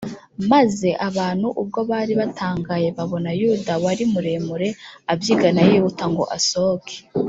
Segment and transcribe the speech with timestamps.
[0.51, 4.67] maze abantu ubwo bari batangaye babona yuda wari muremure,
[5.11, 6.95] abyigana yihuta ngo asohoke